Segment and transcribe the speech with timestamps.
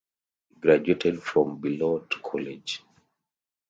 [0.47, 2.81] He graduated from Beloit College.